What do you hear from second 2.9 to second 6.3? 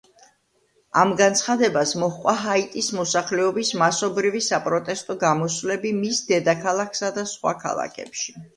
მოსახლეობის მასობრივი საპროტესტო გამოსვლები მის